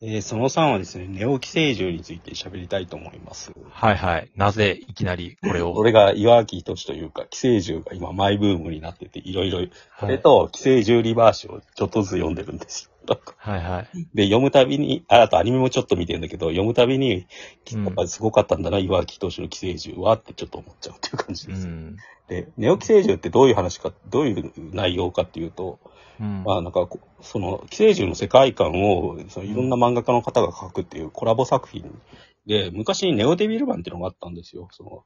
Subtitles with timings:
[0.00, 3.50] えーその3はですね、ネオ寄生獣について喋りたいと思います。
[3.68, 4.30] はいはい。
[4.36, 5.72] なぜいきなりこれを？
[5.76, 9.66] 俺が岩木仁というか、寄生獣が今マイブームになってて、いろいろ、
[9.98, 12.90] これと寄生獣リバーシをちょっとずつ読んでるんですよ。
[13.36, 14.08] はいはい。
[14.14, 17.26] で、読むたびに、ああとアニメもちょっと見てるんだけど、読むたびに、
[17.74, 21.66] うんやっぱりすごかったんだな、岩木仁の寄生獣はってちょっと思っちゃうっていう感じです。
[21.66, 21.96] うん。
[22.28, 25.78] で、ネオ寄生獣ってどういう話か、どういう内容かっていうと、
[26.20, 26.44] うん。
[26.44, 31.84] まあなんかこ、その、寄生獣の世界観を、そのいろんな漫画家の方が描くっていうコラボ作品
[32.46, 34.68] で、昔にネオデビルマンっていうのがあったんですよ。
[34.72, 35.04] その、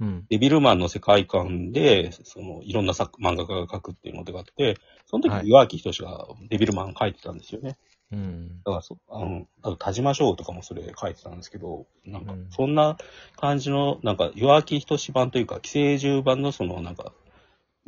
[0.00, 0.26] うん。
[0.28, 7.76] デビルマンの世界観で、その、いろんな作漫画家が描くっていうのがあって、その時はい岩木仁がデビルマン描いてたんですよね。
[8.12, 8.48] うん。
[8.64, 12.96] だからそ、あの、あと田島翔とかもそれ書いてたんですけど、なんかうん、そんな
[13.36, 17.12] 感じの、なんか、岩木仁版というか、寄生獣版のその、なんか、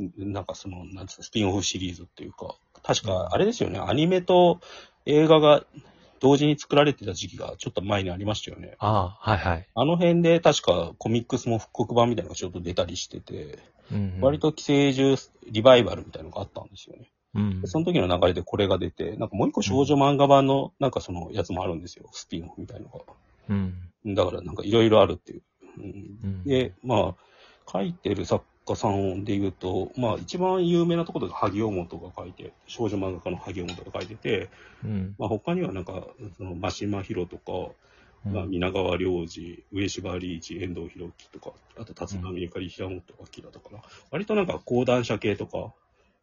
[0.01, 4.61] んなんかその、なんつうのスピンオフシリーズっていうか、確か、あれですよね、アニメと
[5.07, 5.65] 映画が
[6.23, 8.77] 同時に作られてた時期がちょっと前にありましたよね。
[8.79, 9.67] ああ、はいはい。
[9.75, 13.59] あの辺で確かコミックスも復刻版みたいなのがちょっと出たりしてて、
[13.91, 14.19] うん。
[14.21, 15.19] 割と寄生獣
[15.51, 17.11] リバイバルみたいなのがあったんですよね。
[17.35, 17.67] うんで。
[17.67, 22.09] その時の流れでこれが出て、なんかもう一個少女漫画版のなんかそのやつもあるんですよ。
[22.13, 23.01] スピンオフみたいなのが。
[23.49, 23.55] う
[24.13, 24.15] ん。
[24.15, 25.43] だからなんかいろいろあるっていう。
[25.77, 34.51] うんうんで、まあ、書いてる作家さんで言うと、まあ一番有名なところで萩尾本が書いて、少女漫画家の萩尾本が書いてて、
[34.85, 35.15] うん。
[35.19, 37.73] まあ他にはなんか、その、真島博とか、
[38.25, 45.73] うんまあ、皆川良二、上柴リーチ、遠藤博樹とか、あと立浪ゆかり、平本明とかな、割となんか講談社系とか、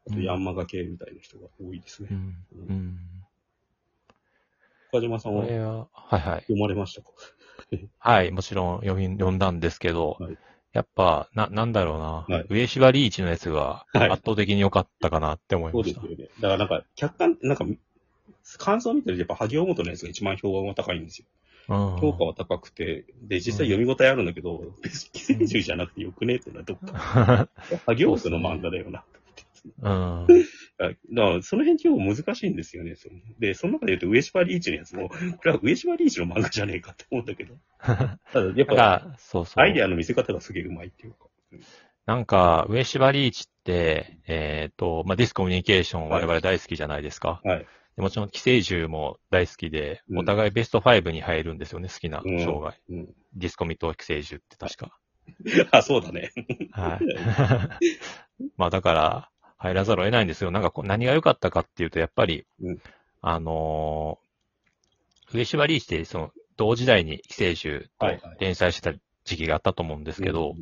[0.09, 2.09] あとヤンマガ系みたいな人が多いですね。
[2.11, 2.35] うん。
[2.69, 2.99] うん。
[4.93, 5.43] 岡島さんは？
[5.43, 6.41] は、はいはい。
[6.43, 7.09] 読まれましたか？
[7.99, 10.37] はい、もちろん読み、読んだんですけど、はい
[10.73, 16.01] やっぱ、な、なんだろうな、はい上芝リーチのやつがはい圧倒的に良かったかなって思いました。
[16.01, 16.31] そうですよね。
[16.39, 17.65] だからなんか、客観、なんか、
[18.57, 21.25] 感想を見てるとやっぱ萩尾本のやつが一番評判は高いんですよ。
[21.25, 21.39] うん
[21.99, 27.47] 評価は高くて、で、実際読み応えあるんだけど、別に寄生獣じゃなくてよくねってのはどっか、
[27.85, 29.03] 萩尾本の漫画だよな。
[29.65, 29.91] うん。
[29.91, 32.95] あだから、その辺結構難しいんですよね。
[32.95, 35.15] そので、その中で言うと、上島リーチのやつも、こ
[35.45, 37.55] れは上島リーチの漫画じゃねえかって思うんだけど。
[37.79, 39.63] ただ、やっぱ、ら、そうそう。
[39.63, 41.27] アイデアの見せ方がすげえうまいっていうか。
[42.05, 47.41] なんか、上芝リーチって、えっ、と、まあ、ディスコミュニケーションはい我々大好きじゃないですか。
[47.43, 47.65] はい。
[47.95, 52.77] でもちろん、寄生獣も大好きで、うんお互いベスト5に入るんですよね、好きなうん生涯。
[52.89, 53.07] うん。
[53.35, 54.97] ディスコミと寄生獣って確か。
[55.71, 56.31] あ、そうだね。
[56.71, 56.99] はい。
[58.57, 60.51] まあだから、入らざるを得ないんですよ。
[60.51, 62.81] なんかこう何が良かったかっていうと、やっぱり、うん。
[63.21, 64.29] あのー
[65.31, 68.37] 上芝リーチって、その、同時代に寄生獣とはいはい。
[68.39, 70.55] 連載してた時期があったと思うんですけど、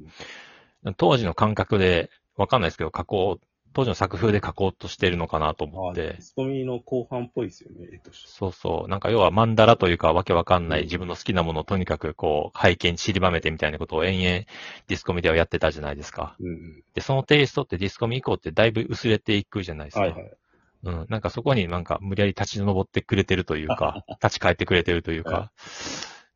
[0.83, 3.46] うん当時の感覚で、わかんないですけど、書こう、
[3.77, 8.09] 当時の作風で書こうとしてるのかなと思あってデ、スコミの後半っぽいですよね、と。
[8.11, 8.89] そうそう。
[8.89, 14.45] なんか要はマンダラというかわけわかんなうんい自分の好きなものをとにかくこう背景に散りばめてみたいなことを延々
[14.87, 16.35] ディスコミではやってたじゃないですか。
[16.39, 16.83] うんうん。
[16.95, 19.99] で、そのテイストってディスコミ以降ってだいぶ薄れていくじゃないですか。
[19.99, 20.31] はいはい。
[20.85, 21.05] うん。
[21.07, 25.31] なんかそこになんか無理やり立ち上ってくれてるというか、 立ち返ってくれてるというか。
[25.35, 25.51] は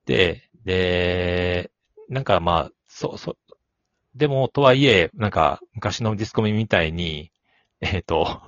[0.06, 1.72] で、で、
[2.08, 3.38] なんかまあ、そう、そう、
[4.16, 7.31] でもとはいえ、なんか昔のディスコミみたいに、
[7.94, 8.42] えっ、と、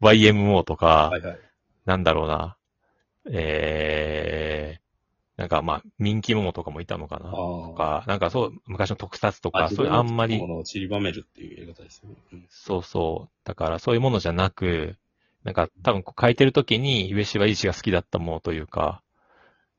[0.00, 1.38] YMO とか、はいはい。
[1.86, 2.58] なんだろうな、
[3.30, 9.68] えー、なんかまあ、人気桃とかもいたのかなとあか、なんかそう、昔の特撮とあ。
[9.68, 12.16] か、そういうあんまり散りばめるっていうやり方ですよね。
[12.32, 13.30] うんそうそう。
[13.44, 14.96] だからそういうものじゃなく、
[15.44, 19.02] なんか多分こう書いてる時に、上芝一が好きだったものというか、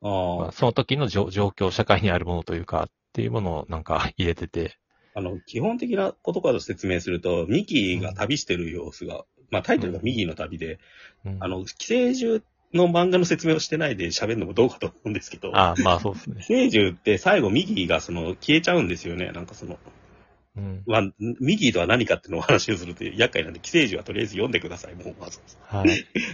[0.01, 4.79] まああその時の状状況、社会にあるものというか、っていうものをなんか入れてて、
[5.15, 5.19] あ。
[5.19, 10.79] あの、基本的なことから説明すると、ミキが旅してる様子が、まあタイトルがミキの旅で、
[11.25, 12.41] うんあの、寄生獣
[12.73, 16.43] の漫画の説明をしてないで喋るのもどうかと思うんですけど、あまあそうですね寄。
[16.47, 19.31] 生獣って最後ミキがその消えちゃうんですよね。
[19.31, 19.79] なんかその、
[20.59, 20.83] うん。
[20.85, 21.01] まあ、
[21.39, 25.39] ミキとは何かっていうのをお話をすると厄介なんで、寄生獣はとりあえず読んでください、もうまず。
[25.61, 25.87] はい。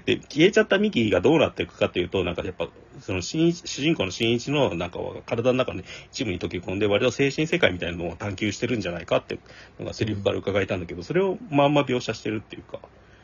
[0.05, 2.67] で、消えちゃったミキがどうなっていくかというと、なんかやっぱ、
[2.99, 12.79] その新一主人公の新一のなんか体の中の一部に溶け込んで、割と精神世界みたいなのを探求してるんじゃないかっていうのがセリフから伺えたんだけど、それをまんま描写してるっていうか、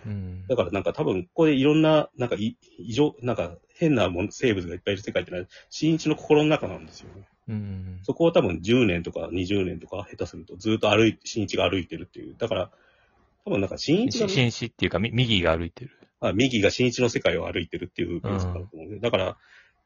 [0.06, 7.24] うんだからなんか多分ここでいろんな、なんかい異常、なんか変なもの生物がいっぱいいる世界ってのは、新一の心の中なんですよね。
[7.51, 8.00] うん。
[8.03, 12.36] そこを多分10年とか20年とか下手するとずっと歩いて、新一が歩いてるっていう。
[12.38, 12.71] だから、
[13.45, 15.92] 多分なんか新一がし、紳士っていうか、み右が歩いてる。
[16.21, 19.38] あ、右が新一の世界を歩いてるっていうだと思うんで、だから、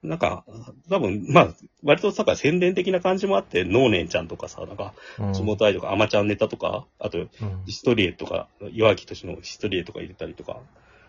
[0.03, 0.45] なんか、
[0.89, 7.29] 多分、まあ、割となんか宣伝的な感じもあって、ノーネンちゃんとかさ、なんか、うん地元愛とか、アマちゃんネタとか、あと、うん
[7.65, 10.59] ヒストリエとか、岩木敏のヒストリエとか入れたりとか、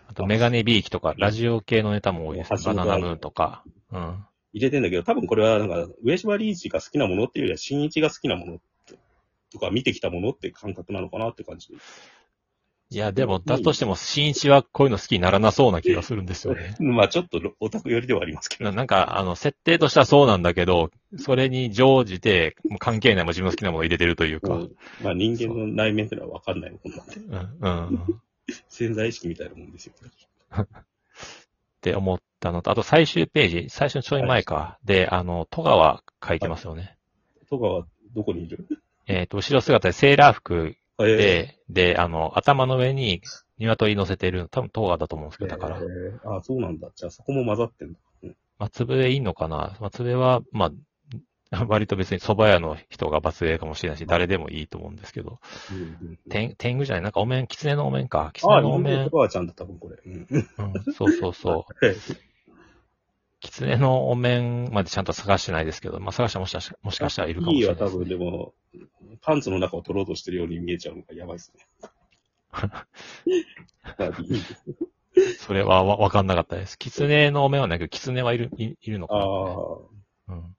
[0.07, 3.63] あと、メガネビーキとか、ラジオ系のネタも多いですバナナムーンとか。
[3.91, 4.25] うん。
[4.57, 8.59] 入れてんだけど、多分これはなんか、上島リーチが好きなものっていうよりは、新一が好きなもの
[9.51, 11.69] とか見てきたものって感覚なのかなって感じ。
[12.89, 16.75] いや、でも、だとしても、新一はこういうの好きにならなそうな気がするんですよね。
[16.79, 18.65] まあちょっとオタク寄りではありますけど。
[18.65, 24.53] ななんか、あの、設定としてはそうなんだけど、それに乗じて、関係ないもう自分の好きなものを入れてるというか。
[24.53, 27.15] うんまあ人間の内面ってのはわかんないもんなんで。
[27.17, 28.21] うん、うん。
[28.69, 29.93] 潜在意識みたいなもんですよ。
[30.57, 30.65] っ
[31.81, 34.79] て思ったのと、あと最終ページ、最初のちょい前か。
[34.83, 36.97] で、あの、戸川書いてますよね。
[37.49, 37.85] 戸川、
[38.15, 38.67] どこにいる？
[39.07, 43.21] えっ、と、後ろ姿でセーラー服えーで、で、あの、頭の上に
[43.59, 45.81] 鶏乗せてる、多分戸川だと思うんですけど、だからえ。
[45.81, 46.89] ーあ、そうなんだ。
[46.95, 47.99] じゃあそこも混ざってんだ。
[48.23, 50.71] うん松笛いいのかな松笛は、まあ、
[51.67, 55.39] 割と別に蕎麦屋の人が松笛かもしれないし、誰でもいいと思うんですけど。
[56.29, 57.03] 天、天狗じゃない？
[57.03, 58.27] なんかお面、狐のお面か？
[58.27, 59.11] あ、狐のお人間面戸。
[59.11, 59.97] 川ちゃんだ、多分これ。
[60.05, 60.27] うん。
[60.75, 61.73] うん、そうそうそう。
[63.39, 68.53] 狐のお面までちゃんと探してないですけど、まあ探したらもしかしたら、もしかしたらいるかもしいいは多れないです、分でも、
[69.21, 71.63] パンツの中を取ろうとしてるように見えちゃうのがやばいっすね。
[75.39, 76.77] それはわわかんなかったです。
[76.77, 79.27] 狐のお面はないけど、狐はいる、いいるのかな、ああ。
[80.29, 80.55] うん。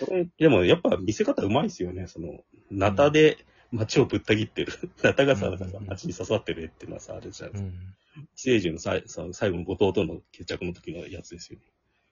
[0.00, 2.06] これ、でもやっぱ見せ方うまいっすよね。
[2.06, 2.40] その、
[2.70, 3.38] ナタで
[3.72, 4.72] 街をぶった切ってる。
[5.02, 5.50] ナタがさ、
[5.86, 7.70] 街に刺さってる絵っていうのはさ、あれじゃないですか。
[8.16, 8.26] うん。
[8.34, 11.64] 寄生獣のさいさ最後の後藤との決着の時のやつですよね。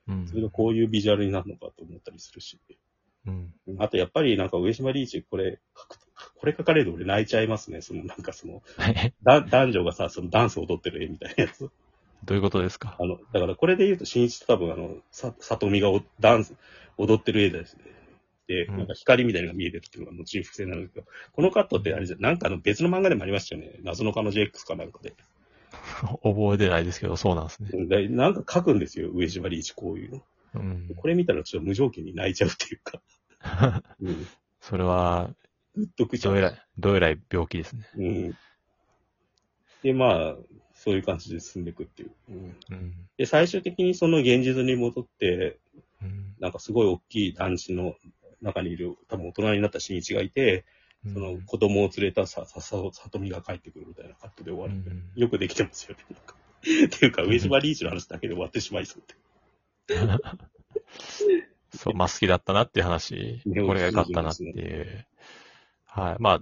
[0.09, 0.29] うん。
[0.29, 2.59] それがこういうビジュアルになるのかと思ったりするし。
[3.27, 3.53] うん。
[3.79, 6.07] あとやっぱりなんか上島リーチ、これ書くと、
[6.37, 7.81] これ書かれると俺泣いちゃいますね。
[7.81, 8.63] そのなんかその、
[9.23, 11.71] だ男女がさ、そのダンスを踊ってる絵みたいなやつ。
[12.25, 12.97] どういうことですか？
[12.99, 16.55] あの、だからこれで言うと、新一と多分あの、さ、里見がおダンス、
[16.97, 17.83] 踊ってる絵ですね。
[18.49, 23.79] で、うんなんか光みたいなのが見えてるっていうのが後に伏線なんですけど、このカットってあれじゃ、なんかあの別の漫画でもありましたよね。
[23.83, 25.15] 謎の彼女 X かなんかで。
[26.23, 27.87] 覚えてないですけど、そうなんですね。
[27.87, 30.23] でなんか書くんですよ、上島リーチこういうの。
[30.55, 30.91] うん。
[30.97, 33.03] これ見たらちょっと無条件に泣いちゃうっていうか、
[34.01, 34.27] うん。
[34.61, 35.31] それは、
[35.75, 36.33] グッとくちゃう。
[36.33, 37.87] どえらい、どえらい病気ですね。
[37.97, 38.35] うん。
[39.83, 40.37] で、まあ、
[40.89, 42.11] そういう感じで進んでいくっていう。
[42.31, 42.95] うん、うん。
[43.19, 45.59] で、最終的にその現実に戻って、
[46.01, 46.35] うん。
[46.41, 47.95] なんかすごい大きい団地の
[48.41, 50.65] 中にいる、多分大人になった新一がいて、
[51.13, 54.73] その子供を連れたさ、さ、さ、里見が帰ってくるみたいなカットで終わる。
[54.73, 56.87] うんよくできてますよね。
[56.87, 59.05] っていうか、上島リーチの話だけで終わってしまいそうっ
[59.87, 59.95] て。
[61.77, 65.07] そう、まあ好きだったなっていう話、 ねこれが良かったなっていう。
[65.85, 66.17] はい。
[66.19, 66.41] まあ、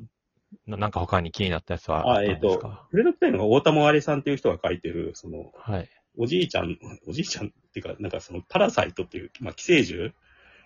[0.66, 5.88] ななんか他に気になったやつはああ、えっ、とんですか、触れときたいのが大田もあれさんっていう人が書いてる、その、はい。
[6.19, 10.12] おじいちゃん、おじいちゃんっていうか、なんかその、パラサイトっていう、まあ、寄生獣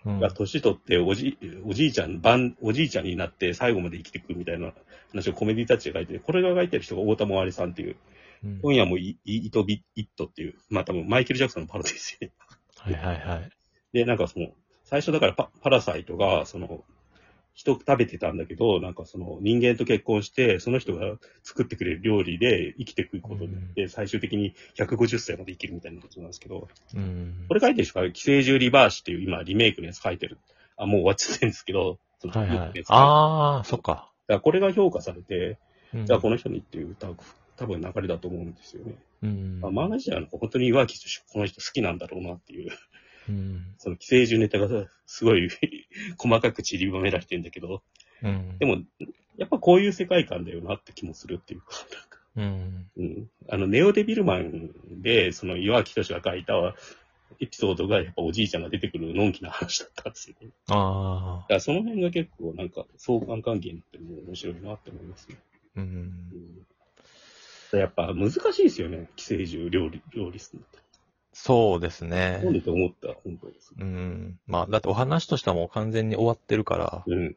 [0.03, 4.73] うんが年取って、おじ、おじいちゃん、番、おじいちゃんになって最後まで生きていくみたいな
[5.11, 7.95] 話をコメディタッチで書いてて、これが書いてる人が大田もあれさんっていう、
[8.43, 12.33] うん今夜もイイイトビットっていう、まあ多分マイケル・ジャクソンのパロディですよね。
[12.75, 13.51] はいはいはい。
[13.93, 14.47] で、なんかその、
[14.83, 16.83] 最初だからパパラサイトが、その、
[17.53, 27.45] 人食べてたんだけど、なんかその人間と結婚して、その人が作ってくれる料理で生きていくことによって、最終的に150歳まで生きるみたいなことなんですけど、うん。
[27.47, 30.37] これ書いてる人が寄生獣リバーシっていう今リメイクのやつ書いてる。
[30.77, 33.91] あ、もう終わっちゃってるんですけど、そのはいはいああ、そっか。
[33.91, 35.57] だからこれが評価されて、
[35.93, 37.17] うんじゃあこの人にっていう多分
[37.57, 38.95] 多分流れだと思うんですよね。
[39.23, 39.59] うん。
[39.61, 42.71] まあ、漫画自体はなんか本当に岩木とこの人好きなんだろうなっていう、
[44.01, 45.47] 寄生獣ネタがすごい
[46.17, 47.83] 細かく散りばめられてるんだけど、
[48.23, 48.57] うん。
[48.57, 48.81] でも、
[49.37, 52.91] やっぱこういう世界観だよなって気もするっていうか、なんかうん。
[52.97, 53.29] うん。
[53.47, 56.75] あの、ネオデビルマンで、その岩木敏が書いた
[57.39, 60.49] エピソードが、やっぱおじいちゃんが出てくるのんきな話だったんですよね。
[60.69, 61.41] ああ。
[61.43, 65.37] だからその辺が結構なんか相関関係になっても面白いなって思いますね。
[65.75, 65.83] うん。
[65.83, 66.65] うん
[67.77, 69.09] やっぱ難しいですよね。
[69.15, 70.90] 寄生獣料理、料理するのって。
[71.43, 72.39] そうですね。
[72.43, 73.73] なんでと思った、本当です。
[73.75, 74.39] うん。
[74.45, 77.03] まあ、だってお話としてはもう完全に終わってるから。
[77.07, 77.35] うん。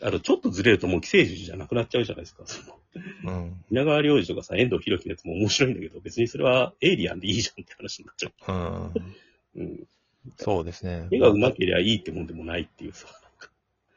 [0.00, 2.44] あと、ちょっとずれるともう寄生獣じゃなくなっちゃうじゃないですか。
[2.46, 2.78] その
[3.24, 3.64] うん。
[3.70, 8.86] 稲川良二とかさ、遠藤博樹のやつも面白いんだけど、別にそれはエイリアンでいいじゃんって話になっちゃうん。
[8.86, 8.92] う。
[9.56, 9.86] うん。
[10.38, 11.08] そうですね。
[11.10, 13.06] 絵が上手ければいいってもんでもないっていうさ。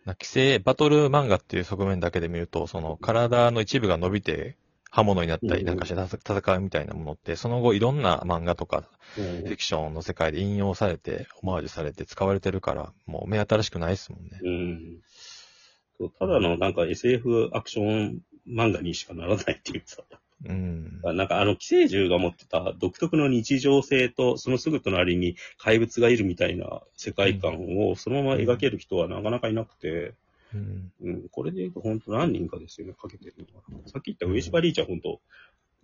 [0.03, 4.57] な規制、バトル漫画っていう側面だけで見ると、その体の一部が伸びて
[4.91, 8.83] 刃物になったりなんかして戦戦うみたいなものって、その後いろんな漫画とか
[9.17, 14.39] うんフィクションの世界で引用されて、オマージュされて使われてるから、もう目新しくないですもんね。
[14.43, 16.10] うん。
[16.19, 20.03] ただのなんか SF アクション漫画にしかならないっていうさ。
[20.45, 21.00] うん。
[21.03, 30.15] なんかあの寄生獣が持ってた独特の日常性と、そのすぐ隣に怪物がいるみたいな世界観をそのまま描ける人はなかなかいなくて、
[30.53, 30.93] うん。
[31.01, 33.36] うん、これで言うと本当何人かですよね、かけてる
[33.72, 33.88] のは。
[33.89, 35.22] さっき言った上島リーチは本当、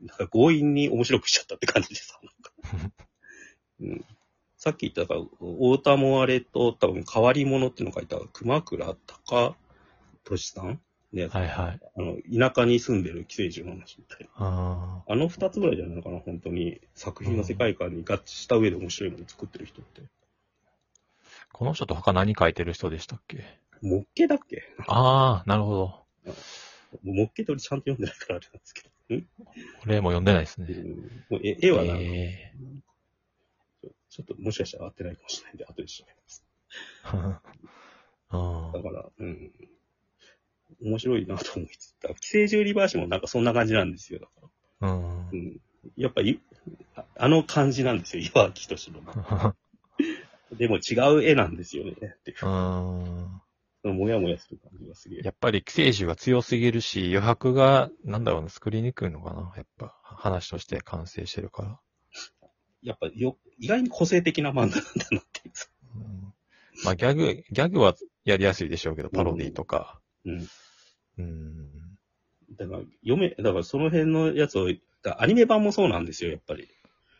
[0.02, 2.34] なんか強引に面白くしちゃったって感じでさ、なん
[2.90, 2.94] か。
[3.82, 4.06] うん、
[4.58, 9.56] さっき言ったから、大田もあれと多分変わり者っていうのを書いた熊倉隆
[10.24, 10.82] 俊さん？
[11.14, 11.80] ね、はいはい。
[11.96, 12.18] あの、
[12.50, 14.30] 田舎に住んでる寄生獣の話みたいな。
[14.36, 16.82] ああの二つぐらいじゃないのかな、本当に。
[16.96, 20.02] 作品の世界観に合致した上で面白いもの作ってる人って。
[21.54, 23.46] この人と他何書いてる人でしたっけ？
[23.82, 24.64] モッケだっけ？
[24.88, 26.06] ああ、なるほど。
[27.04, 29.16] モッケって俺ちゃんと読んでないからあれなんですけど。
[29.16, 29.26] ん？
[29.86, 30.68] 俺も読んでないですね。
[30.70, 30.88] うん
[31.30, 32.54] もう絵絵はなんか、え
[34.10, 36.44] ちょっともしかしたら合ってないかもしれないんで、後で調べます。
[38.30, 39.52] だから、うん。
[40.82, 44.20] 面白いなと思いつつ、寄生獣リバーシもなんかそんな感じなんですよ。
[44.20, 44.32] だか
[44.82, 45.62] らうんうん。
[45.96, 46.42] やっぱり、
[46.96, 49.02] ああの感じなんですよ、岩木仁の。
[50.58, 52.38] でも違う絵なんですよね、っていう。
[53.94, 55.22] もやもやする感じがすげえ。
[55.24, 59.54] やっぱり寄生獣が強すぎるし、余白が、なんだろうな、作りにくいのかな。
[59.56, 61.80] やっぱ、話として完成してるから。
[62.82, 64.80] やっぱよ、意外に個性的な漫画なんだ
[65.12, 65.54] なっていう。
[65.96, 66.34] うん
[66.84, 70.00] まあ、ギャグ、ギャグはやりやすいでしょうけど、パロディとか。
[70.26, 70.48] うん。
[71.18, 71.72] うん。
[72.58, 74.70] だから、読め、だからその辺のやつを、
[75.18, 76.68] アニメ版もそうなんですよ、やっぱり。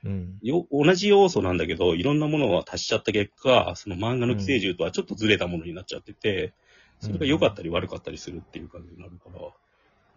[0.08, 0.40] うん。
[0.42, 6.54] よ、同じ要素なんだけど、いろんなものを足しちゃった結果、その漫画の寄生獣とはちょっとずれたものになっちゃってて、
[7.02, 9.42] それが良かったり悪かったりするっていう感じになるから、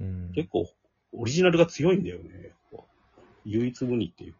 [0.01, 0.33] うん。
[0.33, 0.71] 結構、
[1.13, 2.55] オリジナルが強いんだよね。
[3.45, 4.39] 唯一無二っていうか。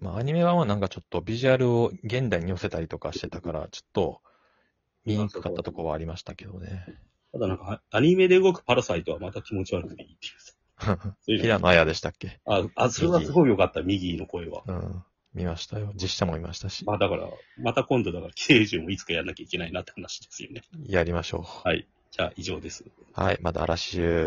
[0.00, 4.20] まあ、アニメ版はなんかちょっとビジュアルを現代に寄せたりとかしてたから、ちょっと
[5.04, 6.84] 見にくかったところはありましたけどね。
[7.32, 10.54] ただなんか、アニメで動くパラサイトはまた気持ち悪くていいっていうさ。
[11.26, 12.40] 平野綾でしたっけ？
[12.46, 14.62] あ、あ、それはすごい良かった、ミギーの声は。
[14.66, 15.04] うん。
[15.34, 15.92] 見ましたよ。
[15.94, 16.84] 実写も見ましたし。
[16.86, 20.62] まあだから、また今度だから、寄生獣もいつかやんなきゃいけないなって話ですよね。
[20.86, 21.68] やりましょう。
[21.68, 21.86] はい。
[22.10, 22.84] じゃあ以上です。
[23.12, 23.38] はい。
[23.42, 24.16] まだ嵐週